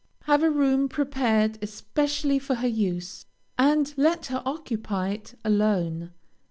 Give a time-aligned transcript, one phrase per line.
[0.23, 6.09] Have a room prepared especially for her use, and let her occupy it alone.